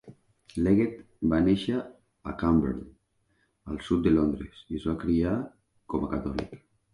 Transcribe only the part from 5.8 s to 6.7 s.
com a catòlic.